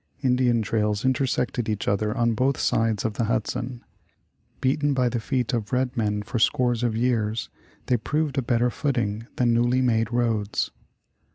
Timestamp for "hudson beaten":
3.25-4.95